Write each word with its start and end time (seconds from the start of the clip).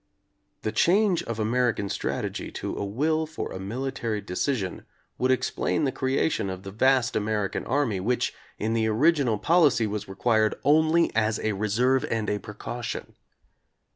The 0.63 0.71
change 0.71 1.21
of 1.25 1.39
American 1.39 1.87
strategy 1.87 2.51
to 2.53 2.75
a 2.75 2.83
will 2.83 3.27
for 3.27 3.51
a 3.51 3.59
military 3.59 4.19
decision 4.19 4.83
would 5.19 5.29
explain 5.29 5.83
the 5.83 5.91
creation 5.91 6.49
of 6.49 6.63
the 6.63 6.71
vast 6.71 7.15
American 7.15 7.63
army 7.65 7.99
which 7.99 8.33
in 8.57 8.73
the 8.73 8.87
original 8.87 9.37
pol 9.37 9.67
icy 9.67 9.85
was 9.85 10.07
required 10.09 10.55
only 10.63 11.15
"as 11.15 11.39
a 11.41 11.51
reserve 11.51 12.03
and 12.09 12.31
a 12.31 12.39
precau 12.39 12.81
tion." 12.81 13.13